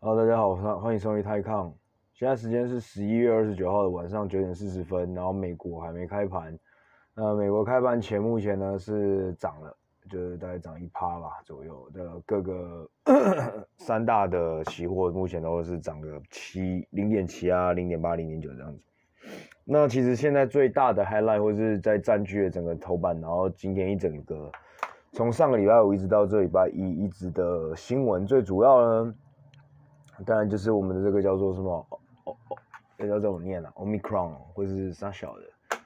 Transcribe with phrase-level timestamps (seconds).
[0.00, 1.74] Hello，大家好，欢欢迎收听泰康。
[2.14, 6.56] 现在时间是十一月二十九号的晚上九点四十分，然后美国还没开盘。
[7.16, 9.76] 呃，美国开盘前目前呢是涨了，
[10.08, 12.88] 就是大概涨一趴吧左右的各个
[13.78, 18.80] 三大的期货目前都是涨个七零点七啊，零点八、零点九这样子。
[19.64, 24.48] 那其实现在最大的 highlight 或是在占据了整个头版，然后今天一整个。
[25.10, 29.14] 从上个礼拜五一直到这礼拜一，一直的新闻最主要呢，
[30.26, 31.86] 当然就是我们的这个叫做什么
[32.24, 32.56] 哦哦，
[32.98, 35.78] 要叫这种念啊，Omicron 或者是啥小的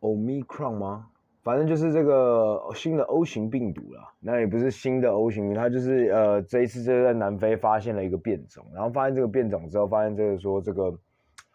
[0.00, 1.08] ，Omicron 吗？
[1.42, 4.08] 反正就是这个新的 O 型病毒啦。
[4.20, 10.98] 那也不是新的 O 型，它就是呃这一次就在南非发现了一个变种，然后发现这个变种之后，发现这个说这个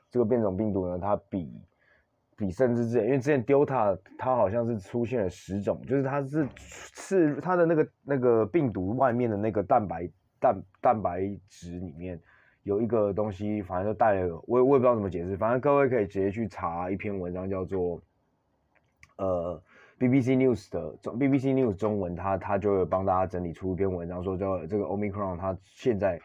[0.09, 1.51] 这个变种病毒呢，它比。
[2.37, 10.09] 比甚至之前，因为之前 Delta 它好像是出现了十种，就是它是是它的那个那个病毒外面的那个蛋白
[10.41, 12.19] 蛋蛋白质里面
[12.63, 18.01] 有一个东西，反正就带了，我我也不知道怎么解释，反正各位可以直接去查一篇文章，叫做
[19.17, 19.61] 呃
[19.99, 26.19] BBC News 的 BBC News 中文，它它就有帮大家整理出一篇文章，说叫这个 Omicron 它现在。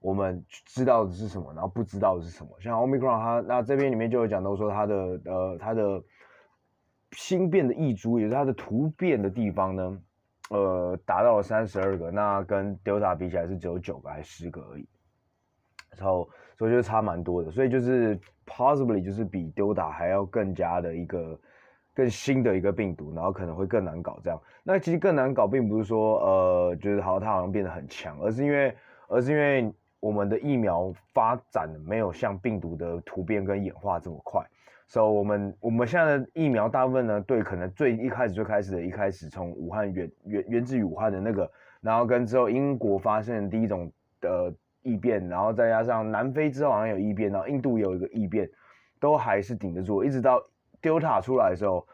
[0.00, 2.50] 我们知道的是什么，然后不知道的是什么。
[2.60, 6.00] 像 Omicron，它那这边里面就有讲到说它的呃它的
[7.10, 10.00] 新变的异株，也就是它的突变的地方呢，
[10.48, 14.86] 呃达到了三十二个，那跟 Delta 比起来是只有九个还是十个而已。
[15.96, 21.38] 然后所以就差蛮多的，所以就是 possibly 就是比 Delta 还要更加的一个
[21.94, 24.40] 更新的一个病毒，然后可能会更难搞这样。
[24.62, 28.74] 那其实更难搞，并不是说呃就是好它好像变得很强，而是因为
[29.08, 29.72] 而是因为。
[30.00, 34.46] 我们的疫苗发展没有像病毒的突变跟演化这么快，
[34.88, 41.50] 所以我们我们现在的疫苗大部分呢，对可能最一开始最开始的一开始从武汉源源源自于武汉的那个，
[41.82, 44.50] 然后跟之后英国发现的第一种的
[44.82, 48.48] 异变，然后再加上南非之后好像有异变，然后印度有一个异变，
[48.98, 50.42] 都还是顶得住，一直到
[50.80, 51.86] Delta 出来的时候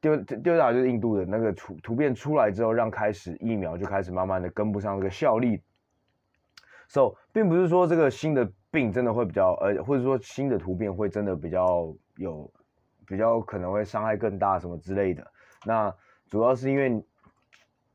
[0.00, 5.60] ，Delta 就是印度的那个突突变出来之后，让开始疫苗就开始慢慢的跟不上这个效力。
[6.88, 12.52] So，并不是说这个新的病真的会比较，呃，或者说新的突变会真的比较有，
[13.06, 15.26] 比较可能会伤害更大什么之类的。
[15.64, 15.92] 那
[16.28, 17.02] 主要是因为，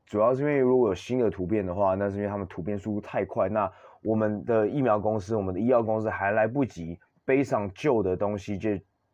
[0.08, 3.48] 主要是因为如果有新的突变的话，那是因为他们突变速度太快。
[3.48, 3.72] 那
[4.04, 8.72] 我们的疫苗公司，我们的医药公司还来不及背上旧的东西就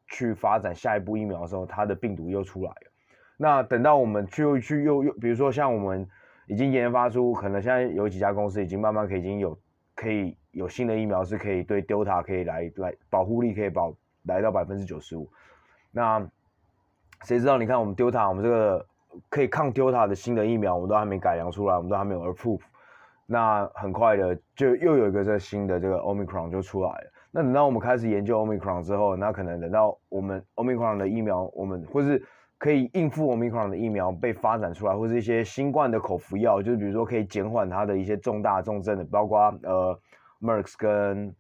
[0.08, 2.92] 去发展下一步疫苗的时候，它的病毒又出来了。
[3.36, 6.08] 那等到我们去又去又又，比如说像我们
[6.48, 9.60] 已经研发出，可能现在有几家公司已经慢慢可以已经有。
[9.94, 15.30] 可以有新的疫苗是可以对 Delta 可以来来保护力可以保来到百分之九十五，
[15.92, 16.20] 那
[17.24, 17.58] 谁知道？
[17.58, 18.86] 你看我们 Delta，我们这个
[19.30, 22.62] 可以抗 Delta 的新的疫苗，我们都还没改良出来，我们都还没有 approve，
[23.26, 27.12] 那很快的就又有一个这新的这个 Omicron 就出来了。
[27.32, 32.24] 那等到我们开始研究 Omicron 之后，那可能等到我们 Omicron 的疫苗，我们或是。
[32.62, 40.00] 可以应付 Omicron 的疫苗被发展出来，或是一些新冠的口服药，就是比如说可以减缓它的一些重大重症的，包括呃
[40.40, 41.36] Merck 跟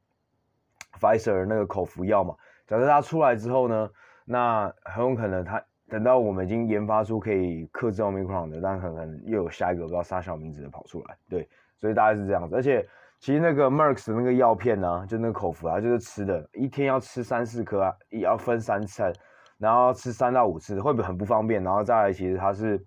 [1.00, 2.34] Pfizer 那个口服药嘛。
[2.72, 3.90] 假设它出来之后呢，
[4.24, 11.18] 那很有可能它等到我们已经研发出可以克制 Omicron 的，但可能又有下一个不知道杀小名字的跑出来。
[11.30, 12.56] 对，所以大概是这样子。
[12.56, 12.88] 而且
[13.20, 19.12] 其实那个 Merck 的那个药片呢、就那个口服啊，就是吃的，一天要吃三四颗啊，也要分三餐。
[19.58, 21.62] 然后吃三到五次会不会很不方便？
[21.62, 22.84] 然后再来，其实它是，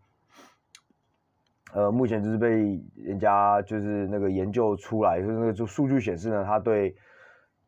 [1.74, 2.48] 呃，目前就是被
[2.96, 6.96] 人家就是那个研究出来，就是那个就数据显示呢，它对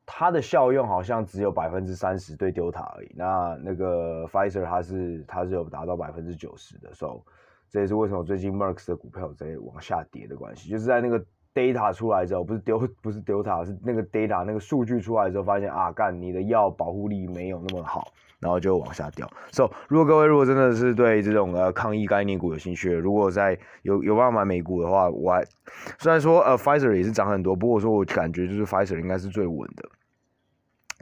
[0.06, 3.12] 它的效用好像只有百分之三十对 Delta 而已。
[3.14, 7.30] 那那个 Pfizer 它是它是有达到百分之九十的，所以
[7.68, 11.22] 这也是为什么最近 Merck 的股票在往下跌的关系，就是在那个。
[11.56, 19.26] Data 出来之后，不是丢 不是丢塔是那个 data 那个数据出来之后，发现啊，干你的药保护力没有那么好，然后就往下掉。
[19.50, 25.42] So，如果各位如果真的是对这种呃抗疫概念股有兴趣，如果在有有办法买美股的话，我还
[25.98, 29.88] 虽然说呃 Pfizer 也是涨很多，不过说我感觉就是 Pfizer 应该是最稳的。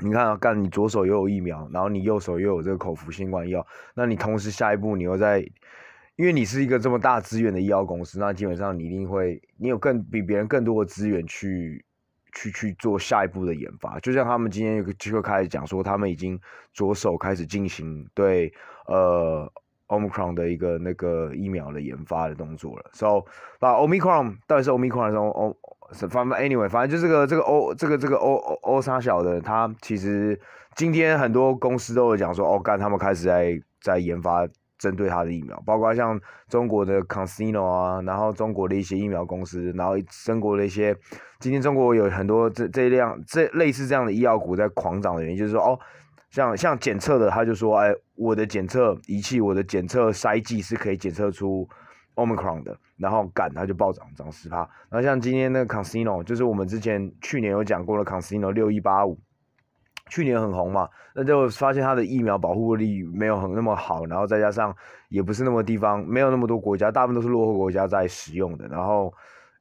[0.04, 5.44] 你看啊，干你左手又有疫苗，然后你右手又有这个口服新冠药，那你同时下一步你又在。
[6.16, 11.84] 因为你是一个这么大资源的医药公司，那基本上你一定会，你有更比别人更多的资源去
[12.32, 13.98] 去去做下一步的研发。
[13.98, 16.38] 就像他们今天有个机会开始讲说，他们已经
[16.72, 18.52] 着手开始进行对
[18.86, 19.52] 呃
[19.88, 22.90] Omicron 的一个那个疫苗的研发的动作了。
[22.92, 23.24] So，
[23.58, 25.56] 把 Omicron 到底是 Omicron 还是 O？
[26.10, 30.40] 反正 anyway，反正就这个这个 O 这个这个 O O 三小的，他其实
[30.76, 34.46] 今天很多公司都有讲说，哦干，他们开始在在研发。
[34.84, 39.94] 针对他的疫苗，包括像中国的 CanSino 啊，然后中国的一些疫苗公司，然后
[40.26, 40.94] 中国的一些，
[41.40, 45.78] 今天中国有很多这这一辆这类似这样的医药股在狂涨的原因，就是说哦，
[46.28, 51.66] 像像检测的，他就说，哎，我的检测仪器，我的检测筛剂是可以检测出
[52.16, 54.58] Omicron 的，然后赶它就暴涨涨十趴，
[54.90, 59.18] 然后像今天那个 casino，就是我们之前去年有讲过的 casino 六一八五。
[60.10, 64.74] 去年很红嘛，那就发现它的疫苗保护力没有很那么好，然后再加上
[65.08, 68.68] 也不是那么地方，没有那么多国家，大部分都是落后国家在使用的。
[68.68, 69.12] 然后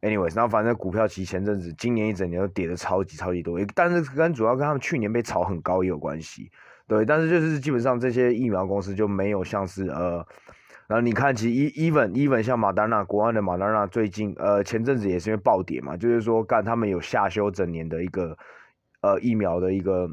[0.01, 6.51] ，anyways，然后反正股票其实前阵子今年一整年都跌的超级超级多，但是跟主要跟他们去年被炒很高也有关系。
[6.88, 10.16] 对，但是就是基本上这些疫苗公司就没有像是呃，
[10.88, 18.38] 然后你看其实 even even 像马丹娜，国外的马丹娜最近呃前阵子也是因为暴跌嘛，就是说干他们有下修整年的一个
[19.00, 20.10] 呃疫苗的一个。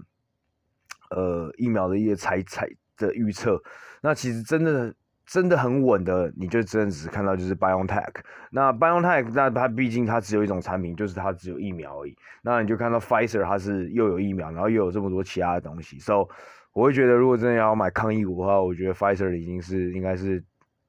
[1.11, 3.61] 呃，疫苗的一些采采的预测，
[4.03, 4.95] 那其实真的
[5.27, 8.15] 真的很稳的，你就真的只看到就是 BioNTech。
[8.51, 12.17] 那 BioNTech，那它毕竟它只有一种产品，就是它只有疫苗而已。
[12.43, 15.99] 那你就看到 Pfizer，它是又有疫苗，然后又有这么多其他的东西。
[15.99, 16.27] So，
[16.73, 20.43] 我会觉得，如果真的要买抗疫股的话，我觉得 Pfizer 已经是应该是，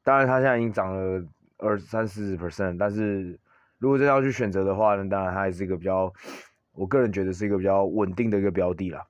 [0.04, 1.24] 当然它现在已经涨了
[1.58, 3.40] 二三四十 percent，但是
[3.80, 6.12] 如果真的要去选择的话呢，当然它还是一个比较，
[6.74, 9.06] 我个人觉得是一个比较稳定的一个标的啦。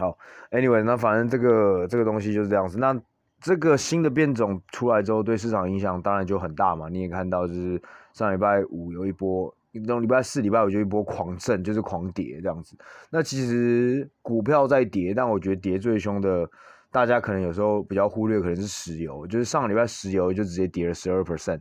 [0.00, 0.16] 好
[0.50, 2.78] ，Anyway，那反正这个这个东西就是这样子。
[2.78, 2.98] 那
[3.38, 6.88] 这个新的变种出来之后，对市场影响当然就很大嘛。
[6.88, 7.80] 你也看到，就是
[8.14, 12.74] 上礼拜五有一波，那礼拜四、礼拜五就一波狂震，就是狂跌这样子。
[13.10, 16.48] 那其实股票在跌，但我觉得跌最凶的，
[16.90, 19.26] 大家可能有时候比较忽略，可能是石油。
[19.26, 21.60] 就是上个礼拜石油就直接跌了十二 percent，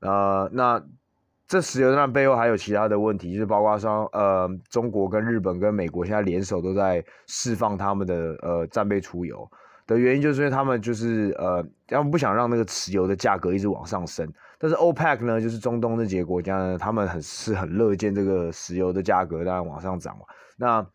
[0.00, 0.82] 呃，那。
[1.48, 9.50] 这石油战背后还有其他的问题，就是包括说，呃，中国跟日本跟美国现在联手都在释放他们的呃战备储油
[9.86, 14.30] 的原因，就是因为他们就是呃，他们不想让那个石油的价格一直往上升。
[14.58, 20.24] 但是 OPEC 呢，就是中东那几个国家呢，他们很是很乐见这个石油的价格当然往上涨嘛。
[20.58, 20.86] 那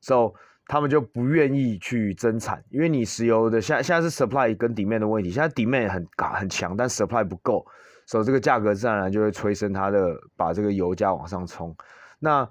[0.00, 0.32] so
[0.68, 7.66] 他们就不愿意去增产，因为你石油的现在现在是 supply 跟 demand 的问题，现在 demand 很很强，但 supply 不够。
[8.06, 11.74] 所以这个价格自然而然就会催生它的，把这个油价往上冲。
[12.18, 12.48] 那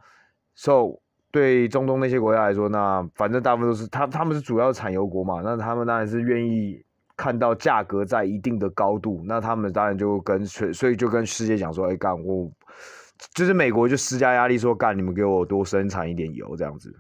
[0.56, 1.00] ，so
[1.31, 6.83] 对中东那些国家来说，那反正大部分都是他他们是主要产油国嘛，那他们当然是愿意
[7.15, 12.51] 看到价格在一定的高度，那他们当然就跟所所以就跟世界讲说，哎干我
[13.33, 16.94] 就是美国就施加压力说干你们给我多生产一点油这样子，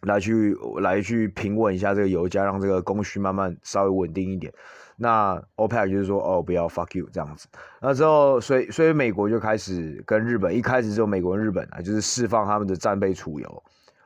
[0.00, 4.52] 来去来去平稳一下这个油价，让这个供需慢慢稍微稳定一点。
[5.02, 7.48] 那 OPEC 就是说，哦，不要 fuck you 这样子。
[7.80, 13.62] 那之后，所以所以美国就开始跟日本，一开始只有美国跟日本啊，就是释放他们的战备储油，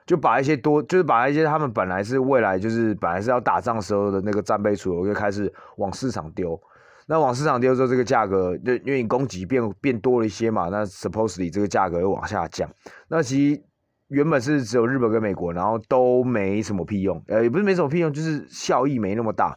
[0.06, 6.58] 就把一些多，就是把一些他们本来是未来就是本来是要打仗时候的那个战备储油，就开始往市场丢。
[7.06, 12.68] 那往市场丢之后，这个价格就因为你供给变变多了一些嘛，那 supposedly 这个价格又往下降。
[13.06, 13.62] 那其实
[14.08, 19.54] 原本是只有日本跟美国，然后都没什么屁用，呃，也不是没什么屁用，就是效益没那么大。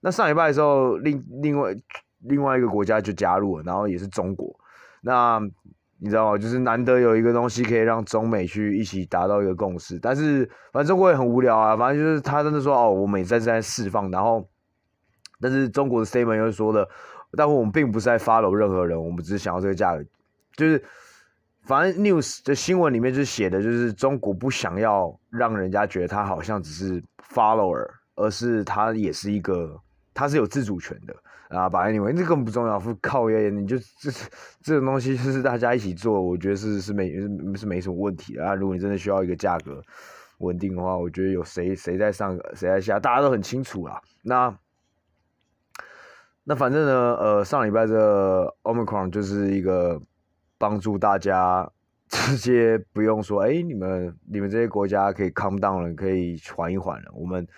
[0.00, 1.74] 那上礼拜的时候，另另外
[2.20, 4.54] 另外一个国家就加入了，然后也是中国。
[5.02, 5.40] 那
[5.98, 6.38] 你知道吗？
[6.38, 9.98] 就是难得有一个东西可以让中美去一起达到一个共识。
[9.98, 14.10] 但是反正中国也很无聊啊，反正就是他真的说哦，我们也在在释放。
[14.10, 14.48] 然后，
[15.38, 16.88] 但是中国的 statement 又说了，
[17.36, 20.02] 但我们并不是在 follow 任何人，我们只是想要这个价格。
[20.56, 20.82] 就是
[21.64, 27.04] 反正 news 的新闻里面就写的，就是中国不想要让人家觉得他好像只是
[27.34, 29.78] follower，而是他也是一个。
[30.20, 31.16] 它是有自主权的
[31.48, 34.10] 啊，把 anyway 这更不重要，不靠耶，你就这
[34.60, 37.10] 这种东西就是大家一起做，我觉得是是没
[37.56, 38.54] 是没什么问题的啊。
[38.54, 39.82] 如果你真的需要一个价格
[40.40, 43.98] 稳定的话，我觉得有谁谁在上谁在下，大家都很清楚啦。
[44.22, 44.54] 那
[46.44, 50.02] 那反正呢，呃，上礼拜这 Omicron 就是一个
[50.58, 51.66] 帮助大家
[52.08, 57.48] 直接不用说，哎、你们你们这些国家可以 calm down 了，可以缓一缓了，我们。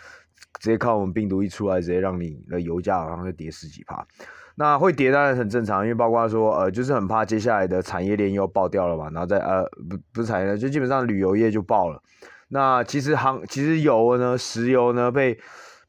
[0.60, 4.06] 直接靠我们病毒一出来，直接让你的油价好像会跌十几趴。
[4.54, 9.04] 那会跌当然很正常，因为包括说呃，就是很怕接下来的产业链又爆掉了嘛。
[9.10, 12.00] 然后再呃，不不是产业链，就基本上旅游业就爆了。
[12.48, 15.38] 那其实航其实油呢，石油呢被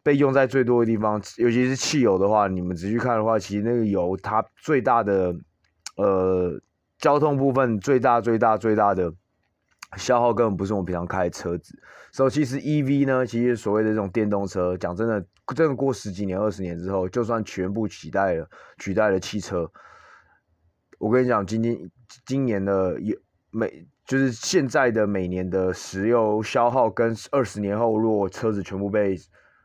[0.01, 5.35] 被用在最多的地方，尤其是汽油的话，你们仔细看的话，其实那个油它最大的
[5.97, 6.57] 呃
[6.97, 9.13] 交通部分最大最大最大的。
[9.97, 11.77] 消耗根本不是我们平常开的车子，
[12.11, 18.47] 所以其实 EV 呢，其实所谓的这种电动车，讲真的，真的过十几年、二十年之后，就算全部取代了
[18.77, 19.69] 取代了汽车，
[20.99, 21.77] 我跟你讲，今天
[22.25, 22.95] 今年的
[23.51, 29.15] 每就是现在的每年的石油消耗，跟二十年后如果车子全部被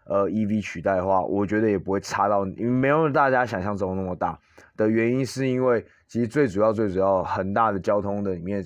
[0.06, 4.38] 呃 EV 取代的话，我觉得也不会差到，没有大家想象中那么大。
[4.76, 8.64] 的原因是因为其实最主要最主要很大的交通的里面，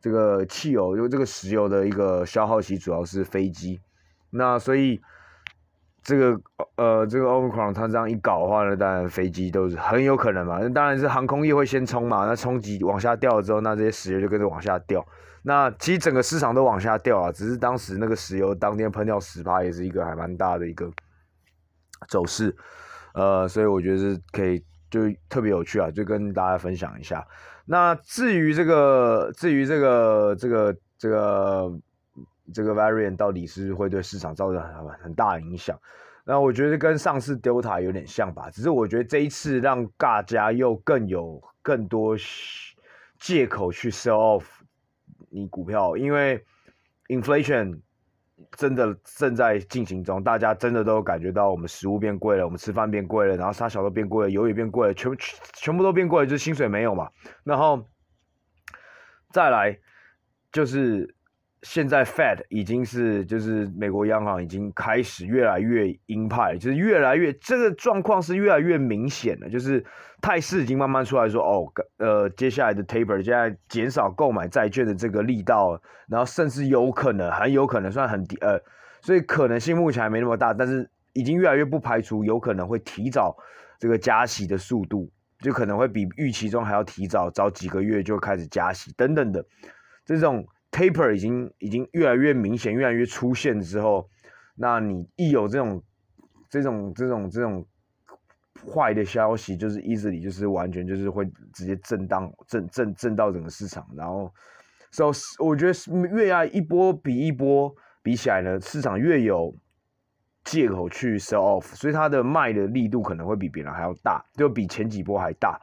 [0.00, 3.80] 这个汽油因为这个石油的一个消耗其实主要是飞机，
[4.30, 5.00] 那所以。
[6.08, 6.40] 这个
[6.76, 10.60] 呃，这个 Omicron 它这样一搞的话呢，当然飞机都是很有可能嘛。
[10.62, 15.04] 那当然是航空业会先冲嘛，那冲击往下掉了之后，那这些石油就跟着往下掉。
[15.42, 20.88] 那其实整个市场都往下掉啊，只是当时那个石油当天喷掉十趴，也是一个还蛮大的一个
[22.06, 22.54] 走势。
[23.14, 27.26] 呃，所以我觉得是可以就特别有趣啊，就跟大家分享一下。
[27.66, 31.78] 那至于这个，至于这个，这个，这个。
[32.54, 35.76] 这个 variant 到底是会对市场造成很很大影响？
[36.24, 42.16] 那我觉得跟上次 Delta 有点像吧，只是我觉得这一次让大家又更有更多
[43.18, 44.44] 借口去 sell off
[45.28, 46.44] 你股票，因为
[47.08, 47.80] inflation
[48.56, 55.16] 真的正在进行中，大家真的都感觉到我们食物变贵了，我们吃饭变贵了，然后沙小都变贵了，油也变贵了，全部
[55.54, 57.10] 全部都变贵了，就是薪水没有嘛。
[57.42, 57.86] 然后
[59.32, 59.78] 再来
[60.52, 61.15] 就是。
[61.62, 69.84] 现在 Fed 已经是就是美国央行已经开始越来越鹰派，就是越来越这个状况是越来越明显了，就是
[70.20, 78.60] 态势已经慢慢出来说哦，呃，接下来的 taper，现在减少购买债券的这个力道，然后甚至有可能很有可能算很低，呃，
[79.00, 83.36] 所以可能性目前还没那么大，但是已经越来越不排除有可能会提早
[83.78, 85.10] 这个加息的速度，
[85.40, 89.44] 就可能会比预期中还要提早，早几个月就开始加息等等的
[90.04, 90.46] 这种。
[90.76, 94.06] Taper 已经已经越来越明显，越来越出现之后，
[94.54, 95.82] 那你一有这种
[96.50, 97.66] 这种这种这种
[98.70, 104.30] 坏的消息，就是 easily 就是完全就是会直接震荡震震震到整个市场，然后
[104.90, 105.06] ，so
[105.42, 105.72] 我觉得
[106.14, 109.56] 越爱一波比一波比起来呢，市场越有
[110.44, 115.58] 借口去 sell off，所以它的卖的力度可能会比别人还要大，就比前几波还大。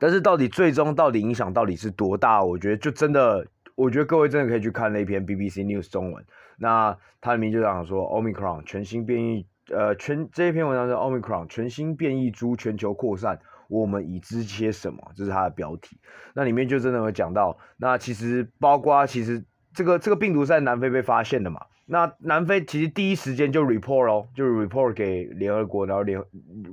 [0.00, 2.42] 但是到底最终到底影响到底是多大？
[2.42, 6.24] 我觉得就真的，我觉得各位真的可以去看那篇 BBC News 中文。
[6.56, 13.38] 那它里面就讲说，Omicron 全新变异，呃，全这一篇文章是 Omicron 全新变异株全球扩散，
[13.68, 15.12] 我们已知些什么？
[15.14, 15.98] 这是它的标题。
[16.34, 21.60] 那里面就真的会讲到，那其实包括其实这个这个病毒是在南非被发现的嘛？
[21.86, 26.22] 那南非其实第一时间就 report 哦，就 report 给联合国，然后联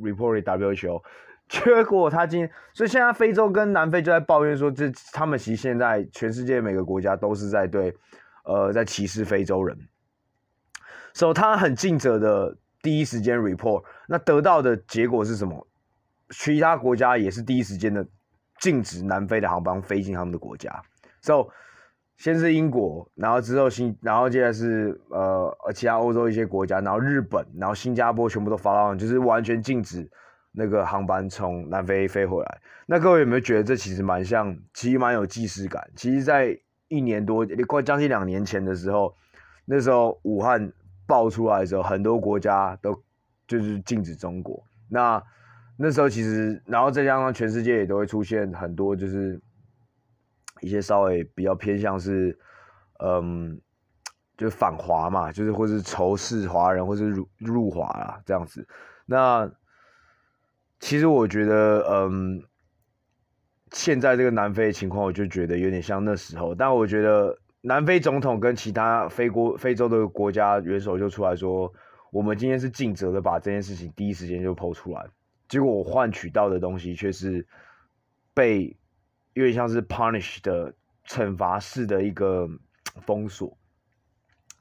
[0.01, 1.01] report 给 WHO。
[1.49, 7.95] 结果他今天，所以现在非洲跟南非就在抱怨说，这他们其实现在全世界每个国家都是在对，
[8.43, 9.77] 呃，在歧视非洲人。
[11.13, 15.65] 所以他很尽责的第一时间 report，那得到的结果是什么？
[16.31, 18.05] 其他国家也是第一时间的
[18.59, 20.81] 禁止南非的航班飞进他们的国家。
[21.21, 21.45] 所以
[22.21, 30.09] 先是英国，然后之后新，然后接下来是呃其他欧洲一些国家，然后日本，然后新加坡全部都发到，就是完全禁止。
[30.59, 35.87] 那个航班从南非飞回来，那各位有没有觉得这其实蛮像，其实蛮有既视感？
[35.95, 39.15] 其实，在一年多，快将近两年前的时候，
[39.65, 40.73] 那时候武汉
[41.05, 42.99] 爆出来的时候，很多国家都
[43.45, 44.63] 就是禁止中国。
[44.89, 45.21] 那
[45.77, 49.39] 那时候其实，然后再加上全世界也都会出现很多，就是
[50.61, 52.35] 一些稍微比较偏向是，
[52.97, 53.61] 嗯，
[54.35, 58.67] 就反华嘛，就是或是仇视华人，或是入入华啦这样子。
[59.05, 59.47] 那
[60.79, 62.43] 其实我觉得，嗯，
[63.71, 66.53] 现在这个南非的情况，我就觉得有点像那时候。
[66.53, 71.73] 但我觉得南非总统跟其他非国非洲的国家元首就出来说，
[72.11, 75.05] 我们今天是尽责的把这件事情第一时间就抛出来。
[75.49, 77.45] 结果我换取到的东西却是
[78.33, 78.77] 被
[79.33, 80.73] 有点像是 punish 的
[81.07, 82.47] 惩罚式的一个
[83.01, 83.57] 封锁。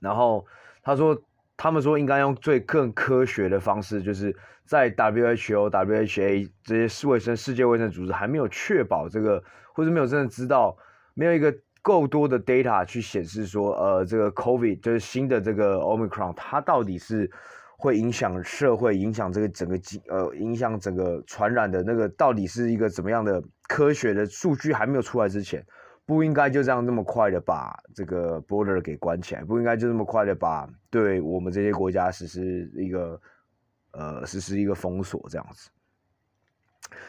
[0.00, 0.46] 然后
[0.82, 1.22] 他说。
[1.56, 10.76] 他们说应该用最更科学的方式，就是在 WHO、WHA 这些卫生世界卫生组织还没有确保这个，或者没有真的知道，
[11.14, 17.30] 没有一个够多的 data 去显示说，呃，这个 COVID 就是新的这个 Omicron，它到底是
[17.78, 25.64] 会影响社会、影响这个整个经呃影响整个传染的那个，到底是一个怎么样的科学的数据还没有出来之前。
[26.06, 33.20] 不应该就这样那么快的把这个 border 给关起来，不应该就这么快的把对我们这些国家实施一个
[33.90, 35.68] 呃实施一个封锁这样子。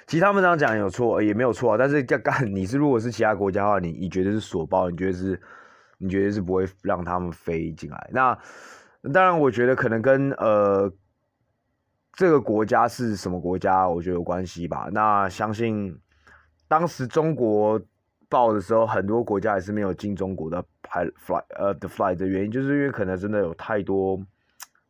[0.08, 4.90] 其实他们这样讲有错也没有错，但是干干你是如果是其他国家的话，你你觉得是锁包？
[4.90, 5.40] 你觉得是
[6.00, 8.10] 你觉得是不会让他们飞进来？
[8.12, 8.36] 那
[9.14, 10.92] 当然，我觉得可能跟呃
[12.14, 14.90] 这个国家是什么国家，我觉得有关系吧。
[14.92, 15.96] 那相信
[16.68, 17.80] 当时中国。
[18.30, 24.20] 爆的时候，很多国家还是没有进中国的 flight 呃的 flight 的原因，就是因为可能真的有太多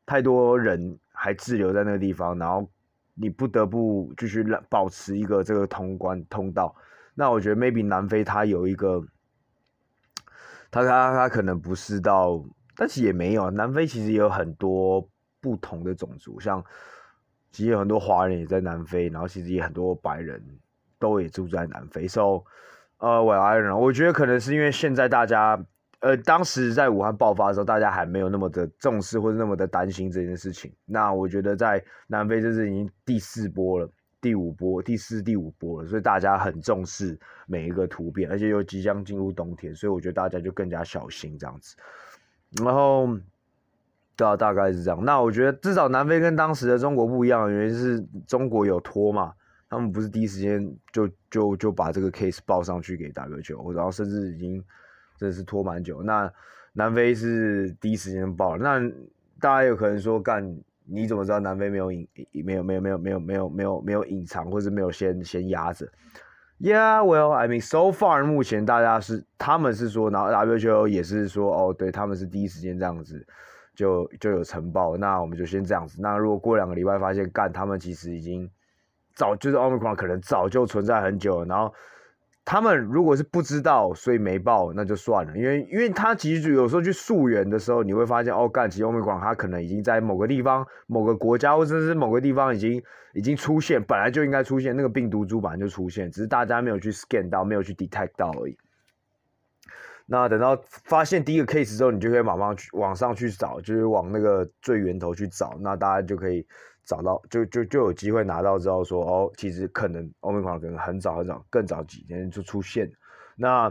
[0.05, 2.69] 太多人还滞留在那个地方，然后
[3.13, 6.75] 你不得不继续保持一个这个通关通道。
[7.13, 9.03] 那我觉得 maybe 南非它有一个，
[10.69, 12.43] 它它它可能不是到，
[12.75, 13.49] 但其实也没有。
[13.49, 15.07] 南非其实也有很多
[15.41, 16.63] 不同的种族，像
[17.51, 20.39] 其实有很多华人也在南非，然后其实也很多白人
[20.99, 22.07] 都也住在南非。
[22.07, 22.43] So，
[22.99, 25.59] 呃，我 I don't know，我觉得可能是因为现在大家，
[25.99, 30.73] 呃，当时在武汉爆发的时候，大家还没有那么的重视或者那么的担心这件事情。
[30.85, 33.89] 那我觉得在南非这是已经第四波了。
[34.19, 41.75] 第五波、第四、第五波了，所以大家很重视每一个突变，而且又即将进入冬天，所以我觉得大家就更加小心这样子。
[42.63, 43.07] 然后，
[44.15, 45.05] 对啊，大概是这样。
[45.05, 49.31] 那我觉得至少南非跟当时的中国不一样，原因是中国有拖嘛，
[49.69, 54.63] 他们不是第一时间就就就把这个 case 报上去给 WHO，然后甚至已经
[55.17, 56.01] 真的是拖蛮久。
[56.03, 56.31] 那
[56.73, 58.79] 南非是第一时间报，那
[59.39, 60.57] 大家有可能说干。
[60.89, 62.07] 你怎么知道南非没有隐
[62.45, 65.85] 没有没有没有没有没有没有没有隐藏，或是没有先先压着
[66.61, 73.27] ？Yeah, well, I mean, so far 目前大家是他们是说，然后 WHO 也是说，哦，对他们是第一时间这样子
[73.75, 76.01] 就就有呈报，那我们就先这样子。
[76.01, 78.49] 那如果过两个礼拜发现干，他们其实已经
[79.17, 81.73] 早就是 Omicron 可能早就存在很久了，然后。
[82.49, 85.35] 他们如果是不知道，所以没报，那就算了。
[85.35, 92.81] 因为，因为他其实有时候去溯源的时候，你会发现，哦，干，其实 Omicron 它可能已经在某个地方、某个国家，或者是某个地方已经
[93.13, 98.57] 已经出现，本来就应该出现，那个病毒株本来就出现，只是大家没有去 scan 到，没有去 detect 到而已。
[100.07, 106.43] 那等到发现第一个 case 之后，你就可以马上去往上去找，就是往那个最源头去找，那大家就可以。
[106.89, 112.89] 找到就就就有机会拿到之后说哦，其实可能 Omicron 可能很早很早更早几天就出现。
[113.35, 113.69] 那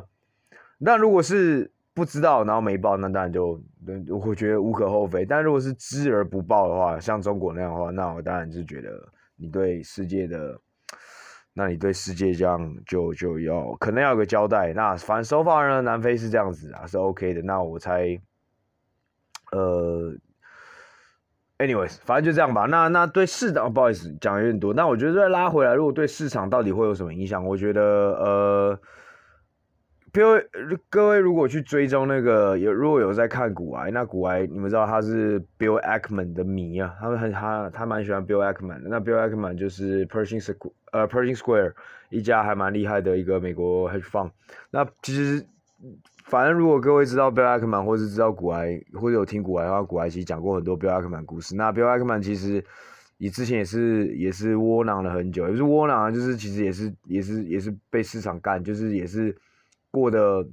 [0.77, 3.59] 那如果是不知道然后没报，那当然就
[4.11, 5.25] 我觉得无可厚非。
[5.25, 8.91] 但如果是知而不报的话，像中国那样的话，那我当然是觉得
[9.35, 10.61] 你对世界的，
[11.57, 14.75] 那你对世界这样就就要可能要有个交代。
[14.75, 17.41] 那反正 so far 呢，南非是这样子啊，是 OK 的。
[17.41, 18.21] 那我猜，
[19.53, 20.15] 呃。
[21.59, 22.67] Anyways，反正就这样吧。
[22.67, 24.75] 那那对市场，不好意思，讲的有点多。
[24.75, 27.43] 那我觉得再拉回来，如果对市场到底会有什么影响？
[27.43, 28.79] 我觉得，呃，
[30.13, 30.47] 各位
[30.91, 38.91] 各位如果去追踪那个有如果有在看股癌，那股癌你们知道他是 Bill Ackman 的迷啊，他们很他他蛮喜欢 Bill Ackman 的。
[38.91, 41.75] 那 Bill Ackman 就是 Pershing Square 呃 Pershing Square
[42.11, 44.31] 一家还蛮厉害的一个美国 hedge fund。
[44.71, 45.47] 那其实。
[46.25, 51.55] 反正如果各位知道 Bill Ackman 或是知道古埃，或者有听古埃的话，古埃其实讲过很多 Bill Ackman 故事。
[51.55, 52.65] 那 Bill Ackman 其实
[53.19, 59.37] 你之前也是也是窝囊了很久，也是窝囊，就是其实也是也是也是被市场干，就是也是
[59.91, 60.45] 过的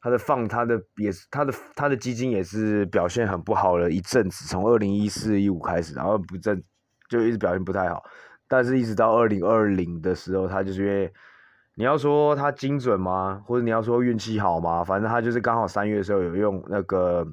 [0.00, 6.62] 他的放他的也是他的他的基金也是表现很不好了一阵子，从二零一四一五开始，然后不正
[7.10, 8.02] 就一直表现不太好，
[8.50, 11.10] 但是一直到二零二零的时候，他就是因为。
[11.76, 13.42] 你要说他精准吗？
[13.46, 14.84] 或者你要说运气好吗？
[14.84, 17.26] 反正他就是刚好三月的时候有用那个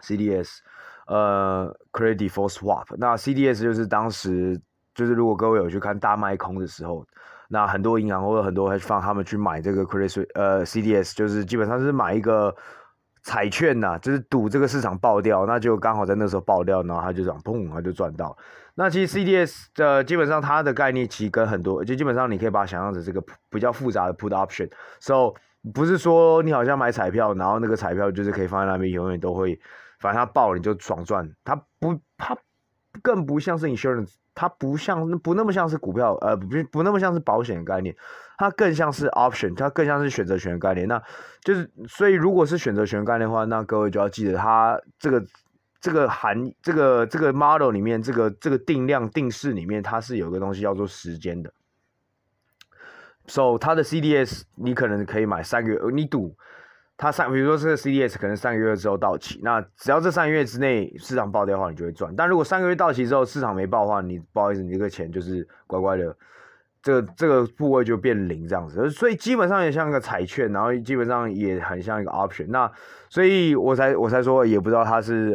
[0.00, 0.60] CDS，
[1.06, 2.86] 呃，Credit Default Swap。
[2.96, 4.58] 那 CDS 就是当时
[4.94, 7.04] 就是如果各位有去看大卖空的时候，
[7.48, 12.54] 那很多银行或者很多放他们去买这个 Credit 呃 CDS，就是基本上是买一个
[13.22, 18.34] 彩券呐，就是赌这个市场爆掉，那就刚好在那时候爆掉，然后他就这样砰，他就赚到。
[18.74, 25.34] 那其实 CDS 的基本上它的概念其实跟很多，就基本上你可以把它想象成这个比较复杂的 put option，so
[25.74, 29.60] 不是说你好像买彩票，然后那个彩票就是可以放在那边永远都会，
[30.00, 32.34] 反正它爆了你就爽赚，它不它
[33.02, 37.94] 更不像是 insurance，它不像不那么像是股票，呃不不那么像是保险概念，
[38.38, 41.02] 它更像是 option，它更像是选择权概念，那
[41.42, 45.22] 就是所以如果是选择权概念的话，那各位就要记得它这个。
[45.82, 51.52] 这个含这个这个 model 里面，这个这个定量定式里面，它是有个东西叫做时间的。
[53.26, 56.36] So 它的 CDS 你可能可以买三个月，你赌
[56.96, 62.14] 它三，比如说这个 CDS 可能三个月之后到期，那只要这三个月之内市场爆掉的话，你就会赚。
[62.14, 66.16] 但如果三个月到期之后市场没爆的话，你不好意思，你这个钱就是乖乖的。
[66.82, 72.48] 这个这个部位就变零这样子，所以基本上也像一个彩券，然后基本上也很像一个 option。
[72.48, 72.68] 那
[73.08, 75.30] 所以我才我才说也不知道他是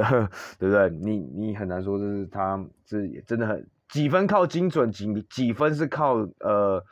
[0.60, 0.90] 对不对？
[0.90, 6.84] 你你很难说这是他是真的很几分靠精准，几几分是靠呃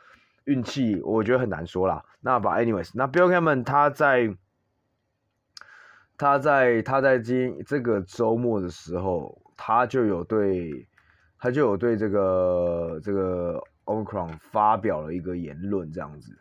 [0.44, 2.02] 运气，我觉得很难说啦。
[2.22, 4.34] 那把 anyways，那 Bill Ackman 他在
[6.16, 10.88] 他在他在今这个周末的时候，他就有对
[11.38, 13.62] 他就有对这个这个。
[13.86, 16.36] Omicron 发表了一个言论，这样子。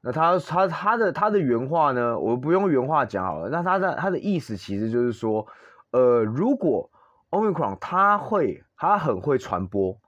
[0.00, 2.18] 那他他他的他的原话呢？
[2.18, 3.48] 我不用原话讲好了。
[3.48, 5.46] 那他的他的意思其实就是说，
[5.90, 6.90] 呃，如果
[7.30, 9.98] Omicron 它会，它很会传播，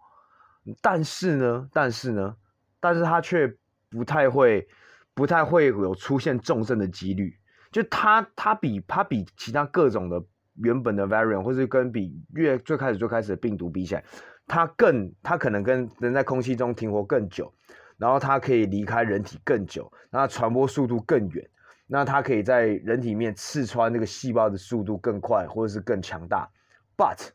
[0.81, 2.37] 但是呢，但是呢，
[2.79, 3.53] 但是它却
[3.91, 4.67] 不太会，
[5.13, 7.37] 不太会有出现重症的几率。
[7.73, 10.23] 就它，它比它比其他各种的
[10.55, 14.05] 原本的 variant，或是跟比越最开始最开始的病毒比起来，
[14.53, 17.55] 它更，它可能跟人在空气中停活更久，
[17.97, 21.49] 然后它可以离开人体更久，那传播速度更远。
[21.87, 26.51] 那它可以在人体面刺穿那个细胞的速度更快，或者是更强大
[26.97, 27.29] ，but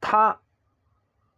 [0.00, 0.36] 它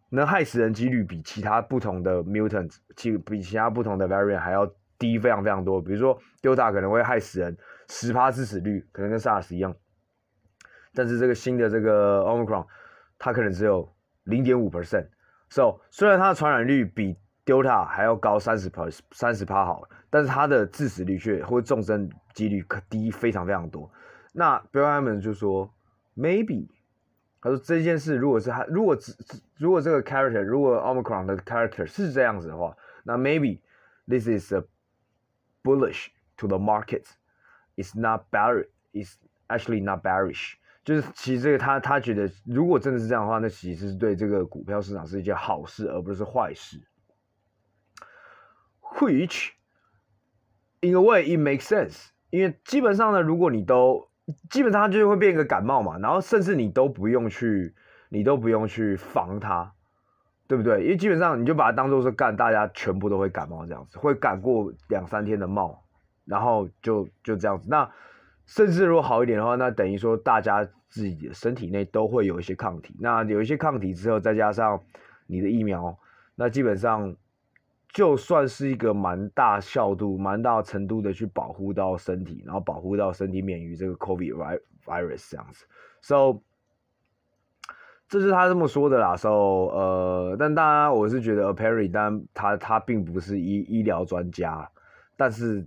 [0.08, 4.66] 能害死人几率比其他不同的 mutant，其比其他不同的 variant 还要
[4.98, 5.82] 低非常非常多。
[5.82, 7.54] 比如说 Delta 可能会害死人
[7.90, 9.76] 十趴致死率，可能跟 SARS 一样，
[10.94, 12.66] 但是这个新的这个 Omicron
[13.18, 17.15] 它可能只有零点五 percent。So 虽然它的传染率比
[17.45, 19.89] Delta 还要高三十趴，三十趴好了。
[20.09, 23.91] 但是它的致死率却或重症几率可低非常非常多。
[24.31, 25.71] 那 Bill Ammon 就说，
[26.15, 26.67] maybe，
[27.41, 29.13] 他说这件事如果是他，如果只
[29.57, 33.59] 如果这个 character，如果 Omicron 的 character 是这样子的话，那 maybe
[34.07, 34.63] this is a
[35.63, 37.05] bullish to the market.
[37.75, 38.67] It's not bearish.
[38.93, 39.15] It's
[39.47, 40.53] actually not bearish.
[40.84, 46.80] 就是其实这个他他觉得，如果真的是这样的话，那其实是对这个股票市场是一件好事，而不是坏事。
[48.98, 49.50] Which
[50.82, 52.08] In a way, it makes sense.
[52.30, 54.08] 因为基本上呢，如果你都
[54.48, 57.74] 基本上它就会变一个感冒嘛，然后甚至你都不用去，
[58.08, 59.74] 你都不用去防它，
[60.48, 60.82] 对不对？
[60.84, 65.84] 因为基本上你就把它当做是干，大家全部都会感冒这样子，会感过两三天的冒，
[66.24, 67.68] 然后就就这样子。
[67.68, 67.90] 那
[68.50, 72.94] 甚至如果好一点的话，那等于说大家自己的身体内都会有一些抗体。
[72.98, 74.82] 那有一些抗体之后，再加上
[75.26, 75.96] 你的疫苗，
[76.34, 77.16] 那基本上。
[77.92, 85.66] 就算是一个蛮大效度、蛮大程度的去保护到身体，然后保护到身体免于这个 COVID virus 这样子
[86.00, 86.40] ，so
[88.08, 94.70] 这是他这么说的啦，so 呃，但当然我是觉得 Perry，但他他并不是医医疗专家，
[95.16, 95.66] 但是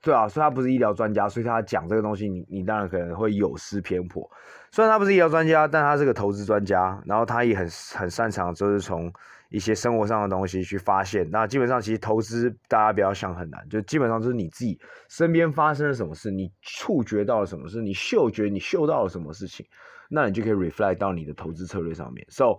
[0.00, 4.28] 对啊，所以他不是医疗专家，所以他讲这个东西你，你你当然可能会有失偏颇。
[4.70, 9.12] 虽然他不是医疗专家，但他是个投资专家，然后他也很很擅长，就是从。
[9.48, 14.76] 一些生活上的东西去发现，那基本上其实投资大家不要想很难，就基本上就是你自己
[15.08, 19.64] 身边发生了什么事，你触觉到了什么事，你嗅觉你嗅到了什么事情，
[20.10, 22.26] 那你就可以 reflect 到你的投资策略上面。
[22.28, 22.58] So，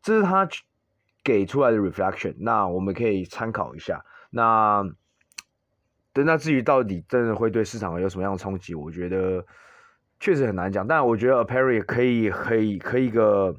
[0.00, 0.48] 这是他
[1.24, 4.00] 给出来的 reflection，那我们可以参考一下。
[4.30, 4.84] 那，
[6.12, 9.44] 对，那至于到底真的会对市场有什么样的冲击，我觉得
[10.18, 10.86] 确实很难讲。
[10.86, 13.54] 但我觉得 Perry 可以可以可以一个。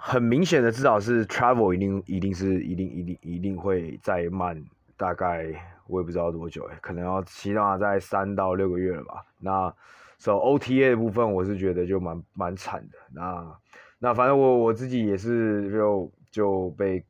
[0.00, 4.56] 很明显的，至少是 travel 一定一定是一定一定一定会再慢，
[4.96, 5.52] 大概
[5.88, 9.26] 我也不知道多久哎，可能要起码在三到六个月了吧。
[9.40, 9.74] 那
[10.16, 12.96] so OTA 的部分，我是觉得就蛮蛮惨的。
[13.12, 13.58] 那
[13.98, 17.04] 那反正我我自己也是就就被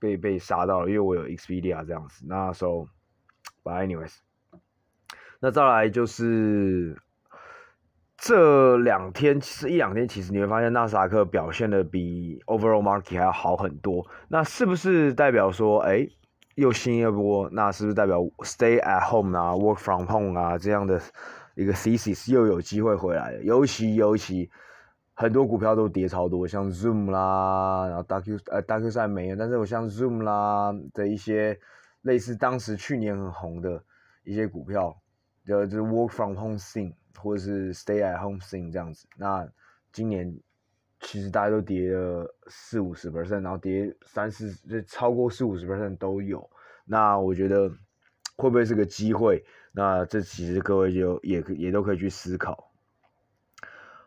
[0.00, 2.24] 被被杀到了，因为我有 Expedia 这样子。
[2.26, 4.16] 那 so，but anyways，
[5.38, 6.96] 那再来就是。
[8.22, 14.06] 这两天其实一两天，其实你会发现纳斯达克表现的比 overall market 还要好很多。
[14.28, 16.06] 那是不是代表说，哎，
[16.54, 17.48] 又新一波？
[17.50, 21.00] 那是不是代表 stay at home 啊，work from home 啊这样的
[21.54, 23.42] 一个 thesis 又有机会回来了？
[23.42, 24.50] 尤其尤其
[25.20, 31.58] 很多股票都跌超多，像 Zoom 啦，然后 DocuSign 呃 DocuSign 没有，但是我像 Zoom 啦的一些
[32.02, 33.84] 类似当时去年很红的
[34.24, 34.96] 一些股票，
[35.46, 36.94] 就就是 work from home thing。
[37.22, 39.46] 或者是 stay at home thing 这样子，那
[39.92, 40.34] 今年
[41.00, 46.48] 其实大家都跌了四五十 percent，然后跌三四就超过四五十 percent 都有。
[46.86, 47.68] 那我觉得
[48.36, 49.44] 会不会是个机会？
[49.72, 52.69] 那这其实各位就也也都可以去思考。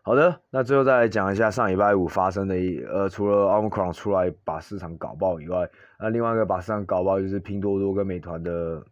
[0.06, 8.84] 好的，那最后再来讲一下上礼拜五发生的一呃，除了 Omicron 出来把市场搞爆以外，那另外一个把市场搞爆就是拼多多跟美团的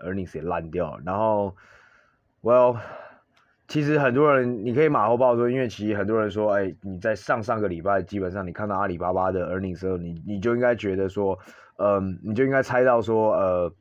[0.00, 0.98] earnings 也烂掉。
[1.04, 1.54] 然后
[2.42, 2.76] ，Well。
[3.68, 11.36] 其实很多人，你可以马后炮说，因为其实很多人说，哎，你在上上个礼拜，基本上你看到阿里巴巴的 earnings 时候，你你就应该觉得说，
[11.78, 13.72] 嗯，你就应该猜到说，呃，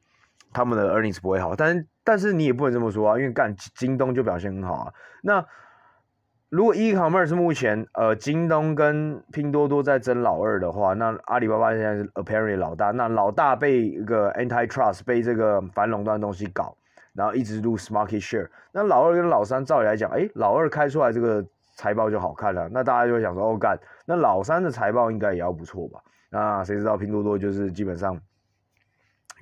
[0.51, 1.55] 他们的 earnings 不会好。
[1.55, 4.93] 但但是你也不能这么说啊，因为干京东就表现很好啊。
[5.21, 5.45] 那
[6.55, 16.73] 如果 e-commerce 目前，呃，京东跟拼多多在争老二的话，那阿里巴巴现在是 apparently 老大，那老大被一个 antitrust 被这个反垄断东西搞。
[17.11, 25.99] 然后一直 lose market share，那老二跟老三照理来讲，哎，老二开出来这个财报就好看了，那大家就会想说，哦干，那老三的财报应该也要不错吧？
[26.29, 28.17] 那谁知道拼多多就是基本上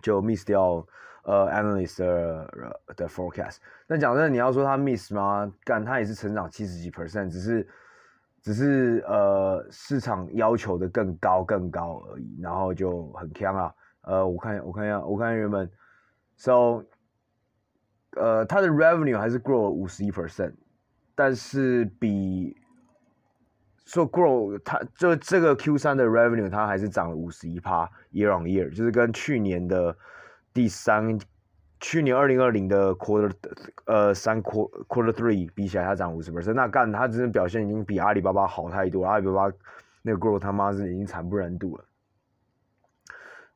[0.02, 0.84] 就 miss 掉
[1.24, 3.58] 呃 analyst 的的 forecast。
[3.88, 5.52] 那讲真的，你要说他 miss 吗？
[5.66, 7.68] 干，他也是成长七十几 percent，只是
[8.42, 13.74] 只是呃市场要求的更高更高而已，然后就很强啊。
[14.02, 15.70] 呃，我看我看一下，我看一下原本
[16.36, 16.84] ，so
[18.16, 20.54] 呃他的 revenue 还是 grow 了五十一 percent，
[21.16, 22.56] 但是比。
[23.86, 29.94] 说、so、grow，它就这个 Q 三的 revenue，它还是涨了五十一趴 year on year，就是跟去年的
[30.54, 31.18] 第三，
[31.80, 33.32] 去年二零二零的 quarter，
[33.86, 36.54] 呃三 quarter quarter three 比起来，它涨五十 percent。
[36.54, 39.10] 那干，它真的表现已经比阿里巴巴好太多了。
[39.10, 39.56] 阿里巴巴
[40.02, 41.84] 那个 grow 他妈是已经惨不忍睹了。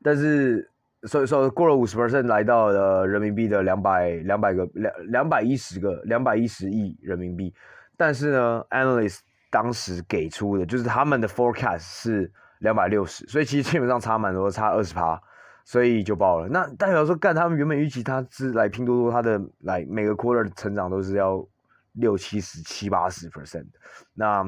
[0.02, 0.68] 但是，
[1.04, 7.54] 所以说过了五十 percent，来到了人民币的两百两百个两两百一十个两百一十亿人民币。
[7.96, 12.30] 但是呢，analyst 当时给出的就是他们的 forecast 是
[12.60, 15.20] 两百六十，所以其实基本上差蛮多，差二十趴，
[15.68, 16.48] 所以就爆了。
[16.48, 21.46] 那代表说，干他们原本预期他是来拼多多，他的来每个 quarter 的成长都是要
[21.92, 23.66] 六七十、七八十 percent。
[24.14, 24.42] 那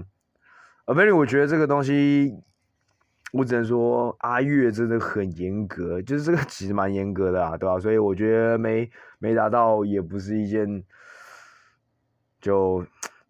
[0.86, 2.32] Amery 我觉得这个东西，
[3.34, 7.78] 我只能说阿月真的很严格，就是这个其实蛮严格的啊，对吧？
[7.78, 10.82] 所以我觉得没没达到也不是一件
[12.40, 12.82] 就。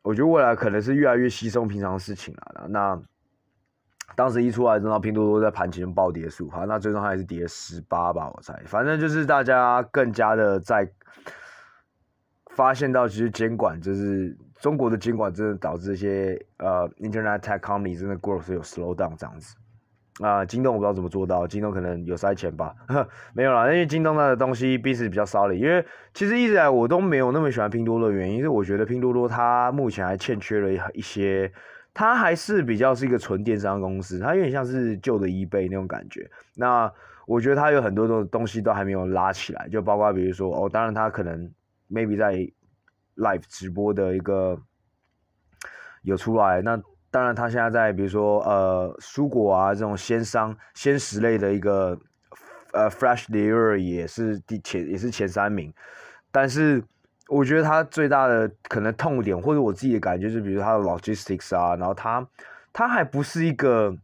[0.03, 2.67] 我觉得未来可能是越来越稀松平常的事情了。
[2.71, 2.99] 那
[4.17, 8.61] 当时一出来，知道拼多多在盘前暴跌数，好，那最终它还是跌十八吧，我猜。
[8.67, 10.89] 反正就是大家更加的在
[12.51, 19.57] 发现到，其实监管就是中国的监管，真的导致一些呃 Internet Tech Company 真的 growth 有 slow down 这样子。
[20.21, 22.75] 啊、京东我不知道怎么做到，京东可能有塞钱吧，
[23.33, 31.51] 没有啦，因为京东它的东西毕竟比较骚的，因为其实一直以来我都没有那么喜欢拼多多的原因，是我觉得拼多多它目前还欠缺了一些，
[32.01, 36.27] 它还是比较是一个纯电商公司，它有点像是旧的 eBay 那种感觉。
[36.57, 36.91] 那
[37.27, 41.53] 我觉得它有很多的东西都还没有拉起来，就包括比如说哦，当然它可能
[41.91, 42.33] maybe 在
[43.17, 44.59] live 直播的一个
[46.01, 46.81] 有出来那。
[47.13, 51.99] 当然，他现在在比如说呃蔬果啊这种鲜商鲜食类的一个
[52.73, 55.75] 呃 fresh d e l i v e r 也是第前也是前三名，
[56.31, 56.81] 但是
[57.31, 62.27] 我觉得他最大的可能痛点或者我自己的感觉就是，比如他的 logistics 啊，然后他
[62.73, 63.97] 他还不是一个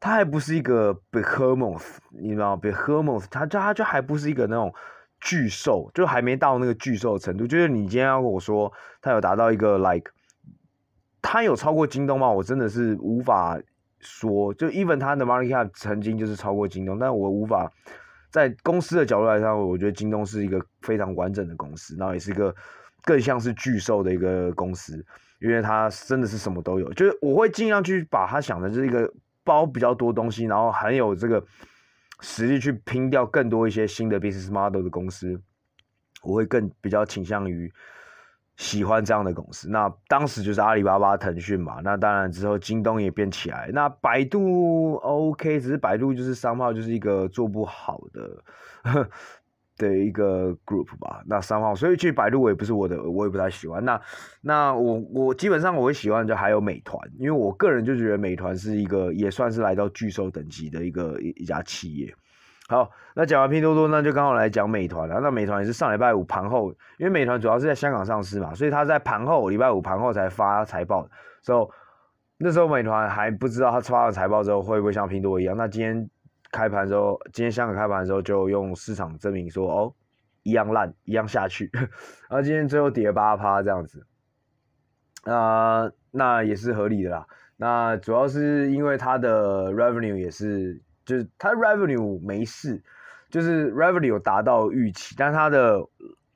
[0.00, 4.74] 他还不是一个 behemoth，你知道？behemoth，他就他就还不是一个那种
[5.20, 7.46] 巨兽，就还没到那个巨兽的程度。
[7.46, 10.10] 就是你今天要跟我说他有达到一个 like。
[11.24, 12.28] 他有超过京东吗？
[12.28, 13.56] 我真的是无法
[14.00, 14.52] 说。
[14.54, 17.70] 就 even 他的 market 曾经就是超过京东，但我无法
[18.32, 22.52] 在公司的角度来看，我觉得京东是一个非常完整的公司，然后也是一个
[23.04, 25.04] 更像是巨兽的一个公司，
[25.38, 26.90] 因为它真的是什么都有。
[26.94, 29.12] 就是我会尽量去把它想的是一个
[29.44, 31.44] 包比较多东西，然后很有这个
[32.20, 35.38] 实力去拼掉更多一些新的 business model 的公司，
[36.22, 37.72] 我会更比较倾向于。
[38.56, 41.80] 喜欢这样的公司，那当时就是阿里巴巴、腾讯嘛。
[41.82, 48.44] 那当然之后京东也变起来，那百度 OK，只是百度就是商号就是一个做不好的
[49.78, 51.22] 的一个 group 吧。
[51.26, 53.84] 那商号，所以去百度我也不是我的，我也不太喜欢。
[53.84, 54.00] 那
[54.42, 62.14] 那我我基本上我会喜欢就还有美团，因为我个人就觉得美团是一个也算是来到巨兽等级的一个一一家企业。
[62.72, 65.20] 好，那讲完拼多多，那就刚好来讲美团了。
[65.20, 71.06] 那美团也是上礼拜五盘后，因为美团主要是在香港上市嘛，所以他在盘后礼拜五盘后才发财报。
[71.42, 71.68] 所以
[72.38, 75.54] 那时候美团还不知道他发完财报之后会不会像拼多多一样。
[75.54, 76.08] 那今天
[76.50, 79.94] 开盘之后，今天香港开盘的时候就用市场证明说，哦，
[80.42, 81.68] 一样烂，一样下去。
[81.74, 81.86] 然
[82.30, 84.06] 后今天最后跌八趴这样子，
[85.24, 87.26] 啊、那也是合理的啦。
[87.58, 90.80] 那主要是因为它的 revenue 也是。
[91.04, 92.82] 就是它 revenue 没事，
[93.30, 95.80] 就是 revenue 有达到预期，但它的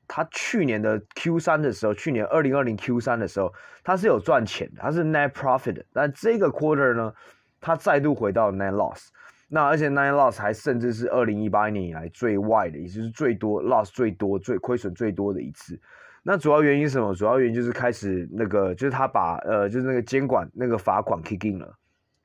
[0.07, 3.53] 它去年的 Q 三的时候，去年二零二零 Q 三的时候，
[3.83, 7.13] 它是有赚钱的，它是 net profit 的，但这个 quarter 呢，
[7.59, 9.07] 它再度回到 net loss，
[9.49, 15.79] 那而且 net loss 还甚至是二零一八年以来最坏的，也就是最多 loss 最多、最亏损最多的一次。
[16.23, 17.15] 那主要原因是什么？
[17.15, 21.73] 主要原因就是开始那个，就是他把呃，就是那个监管那个罚款 kick in 了，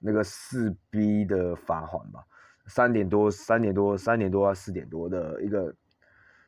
[0.00, 2.20] 那个四 B 的罚款吧。
[2.74, 5.74] 三点多，三点多，三点多啊，四点多的一个，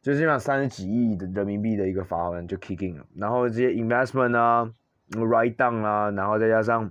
[0.03, 4.71] 就基本上三十几亿的人民币的一个罚款就 kick in 了，然后这些 investment 啊
[5.11, 6.91] ，write down 啊，然后再加上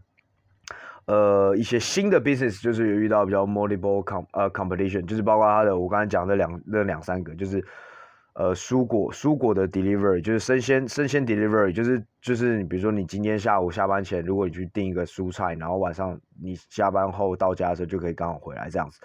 [1.08, 7.65] 呃一些新的 business，就是有遇到比较 multiple com 呃 competition，就是包括他的我刚才讲的两那两三个，就是。
[8.36, 19.00] 呃，蔬果蔬果的 delivery 就是生鲜生鲜 delivery，就是就是你比如说你今天下午下班前，如果你去订一个蔬菜，然后晚上你下班后到家的时候就可以刚好回来这样子。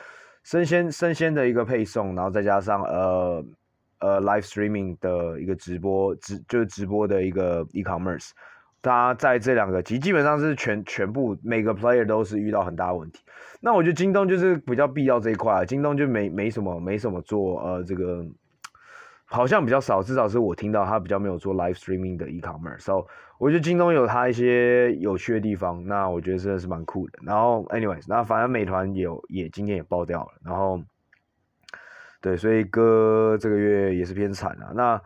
[0.45, 3.45] 生鲜生鲜的一个配送，然后再加上呃
[4.01, 8.31] 呃 live streaming 的一个直播直就是直播的一个 e-commerce，
[8.81, 13.23] 它在这两个其基本上是全全部每个 player 都是遇到很大的问题。
[13.61, 18.25] 那我觉得京东就是比较必要这一块，京东就没没什么没什么做呃这个。
[19.31, 23.05] 好像比较少，至少是我听到他比较没有做 live streaming 的 e-commerce，所以
[23.39, 27.19] 我觉得京东有它一些有趣的地方，那我觉得真的是蛮酷的。
[27.23, 30.83] 然后，anyways，那反正美团也有也今天也爆掉了，然后，
[32.23, 34.73] 对，所以哥这个月也是偏惨啊。
[34.75, 35.01] 那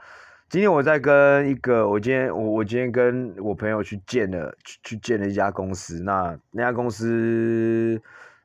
[0.49, 8.01] 今天我在跟一个，我今天我我今天跟我朋友去见了去去见了一家公司，那那家公司。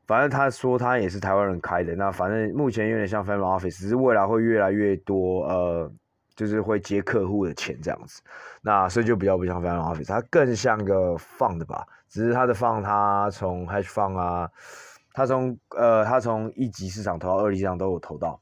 [0.08, 5.92] 反正他说他也是台湾人开的，那反正目前有点像 family office，只是未来会越来越多，呃，
[6.34, 8.22] 就是会接客户的钱这样子，
[8.62, 14.50] 那所以就比较不像 family office，它更像个 fund 吧，只是它的 fund 它从 hedge fund 啊，
[15.12, 18.40] 它从呃它从一级市场投到二级市场都有投到，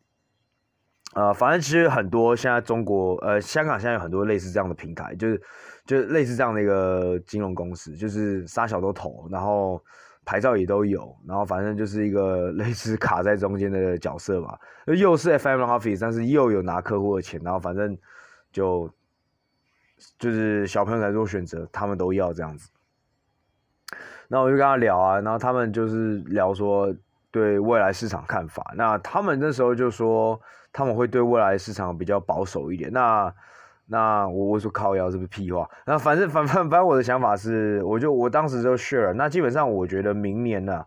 [1.16, 5.42] 呃，反正其实很多现在中国呃香港现在有很多类似这样的平台，就是
[5.84, 9.84] 就是类似这样的一个金融公司，就是杀小都投，然后。
[10.26, 17.98] 牌照也都有，然后反正就是一个 类似卡在中间的角色吧，又是 FM Office，但是又有拿客户的钱，然后反正
[18.52, 18.90] 就
[20.18, 22.70] 就是小朋友才做选择，他们都要这样子。
[24.28, 26.94] 那我就跟他聊啊，然后他们就是聊说
[27.32, 30.42] 对未来市场看法，那他们那时候就说
[30.74, 33.34] 他们会对未来市场比较保守一点，那。
[33.88, 35.70] 那我我说靠腰是不是屁话？
[35.86, 39.14] 那反正反反反正我的想法是，我就我当时就 share。
[39.14, 40.84] 那基本上我觉得明年呢、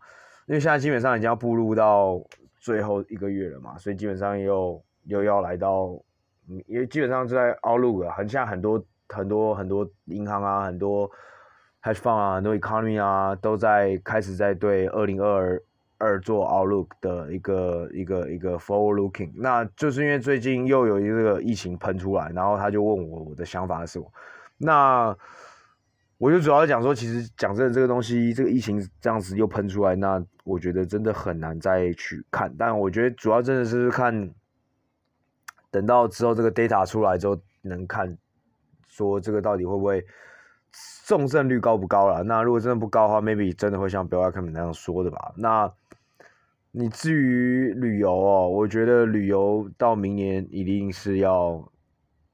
[0.47, 2.21] 因为现在基本上已经要步入到
[2.59, 5.91] 最后一个月了嘛，所以基本上又又要来到，
[6.67, 11.09] 因为基本上就在 outlook 啊，很像很多很多很多银行啊，很多
[11.83, 15.63] hedge fund 啊，很多 economy 啊，都在开始在对二零二
[15.99, 16.21] 二。
[16.21, 24.13] 做 outlook 的一个一个一个 forward looking，那就是因为最近又有一个疫情喷出来，然后他就问我我的想法是什么，
[24.57, 25.17] 那
[26.19, 34.31] 我就主要讲说，其实讲真的，这个东西这个疫情这样子又喷出来，那我觉得真的很难再去看，但我觉得主要真的是看，
[35.71, 38.17] 等到之后这个 data 出来之后，能看
[38.87, 40.05] 说这个到底会不会。
[41.07, 42.23] 重症率高不高了？
[42.23, 45.33] 那如果真的不高的话，maybe 真的会像 Bill Ackman 那样说的吧？
[45.35, 45.73] 那
[46.79, 51.69] 你至于旅游哦，我觉得旅游到明年一定是要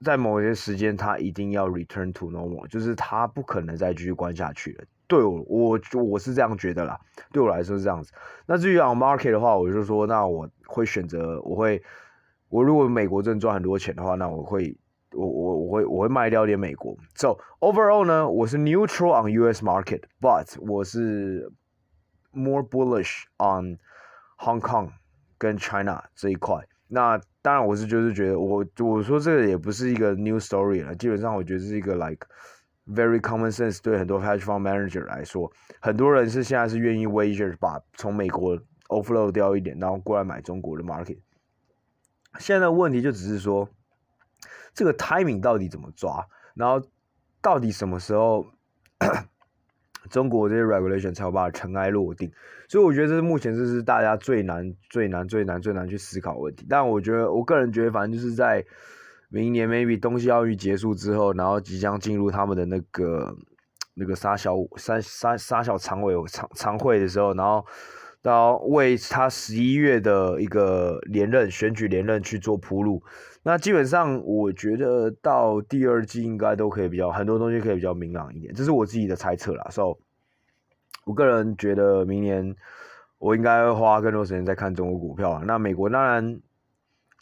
[0.05, 4.85] 在某些时间，它一定要 return to normal，就是它不可能再继续关下去了。
[5.07, 7.01] 对我，我我是这样觉得啦。
[7.33, 8.13] 对我来说是这样子。
[8.45, 11.83] 那至于 on market 的话，我就说，那我会选择，我会，
[12.51, 14.77] 我如果美国真赚很多钱的话，那我会。
[15.17, 19.65] 我我我会我会卖掉点美国，so overall 呢，我是 neutral on U.S.
[19.65, 21.53] market，but 我是
[22.33, 23.79] more bullish on
[24.39, 24.91] Hong Kong
[25.39, 26.57] 跟 China 这一块。
[26.89, 32.27] 那当然我是就是觉得我我说这个也不是一个 new story 了，基本上我觉得是一个 like
[32.87, 41.19] very common sense，对很多 hedge fund manager 来说，很多人是现在是愿意 wager 把从美国 offload 掉一点，然后过来买中国的 market。
[42.39, 43.69] 现在问题就只是说。
[44.77, 46.27] 这个 timing 到底怎么抓？
[46.53, 46.85] 然后
[47.41, 48.45] 到底什么时候
[50.11, 52.31] 中国这些 regulation 才有办法尘埃落定？
[52.69, 56.67] 所以我觉得这是目前这是大家最难、最难、最难、最难去思考问题。
[56.69, 58.65] 但我觉得，我个人觉得，反正就是在
[59.29, 63.37] 明年 maybe 东西奥运结束之后，然后即将进入他们的那个
[63.95, 67.65] 那个沙小三沙沙小常委常常会的时候，然后
[68.23, 73.03] 到为他十一月的一个连任选举连任去做铺路。
[73.45, 79.67] 那基本上，我觉得到第二季应该都可以比较很多东西可以比较明朗一点，这是我自己的猜测啦。
[79.71, 79.97] 所以，
[81.05, 82.57] 我个人觉得明年
[83.19, 85.43] 我应该会花更多时间在看中国股票啊。
[85.47, 86.41] 那美国当然，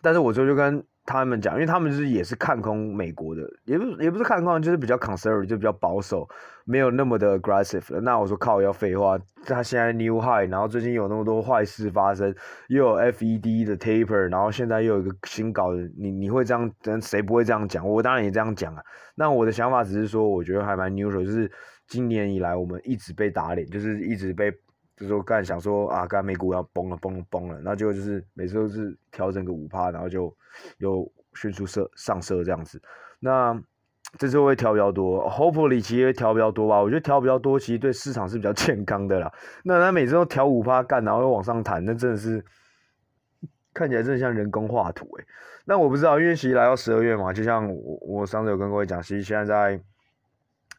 [0.00, 0.82] 但是我就就跟。
[1.04, 6.28] 他们讲，因为他们就是也是看空美国的，也不也不是看空，就是比较 conservative，就比较保守，
[6.64, 8.00] 没有那么的 aggressive。
[8.00, 12.34] 那我说靠，要废话，他现在 new high，然后最近有那么多坏事发生，
[12.68, 17.88] 又有 FED 的 taper，然后现在又有一个新搞的，你你会这样，但谁不会这样讲？
[17.88, 18.82] 我当然也这样讲啊。
[19.16, 21.50] 那我的想法只是说，我觉得还蛮 neutral，就是
[21.88, 24.52] 今年以来我们一直被打脸，就是一直被。
[24.96, 30.34] 就是说干想说啊，干美股要崩了，崩了，崩了，那结果就是每次都是调整个五趴，然后就
[30.78, 32.80] 又迅速上上色这样子。
[33.18, 33.58] 那
[34.18, 36.82] 这次会调比较多，hopefully 其实会调比较多吧。
[36.82, 39.32] 我觉得调比较多，其实对市场是比较 健康的啦。
[39.64, 42.44] 那他每次都调五趴干，然后又往上弹，那真的是
[43.72, 45.24] 看起来真的像人工画图诶、
[45.64, 49.80] 那我不知道，因为其实来到十二月嘛，就像我我上次有跟各位讲，其实现在在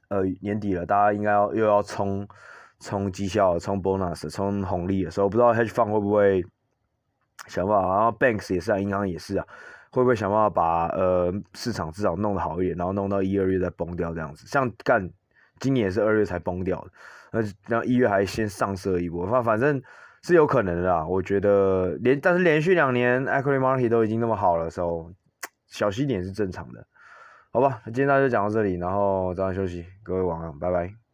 [0.10, 2.28] 呃年底了，大家应该要又要冲。
[2.84, 6.46] 冲绩效、冲 bonus、冲红利的时候，不知道 hedge fund 会不会
[7.48, 9.46] 想办法，然后 Banks 也是啊，银行也是啊，
[9.92, 14.46] 会不会想办法把呃市场至少弄得好一点，然后弄到一二月再崩掉这样子？
[14.46, 15.10] 像干
[15.60, 16.92] 今年也是二月才崩掉的，
[17.32, 19.82] 那然后一月还先上色一波，反反正
[20.22, 21.08] 是有可能的啦。
[21.08, 25.10] 我觉得连但是连续两年 equity market 都已经那么好了时候，
[25.68, 26.86] 小心点是正常的，
[27.52, 27.82] 好吧？
[27.86, 31.03] 今天大家就讲到这里，然后早点休息，各位晚安，拜拜。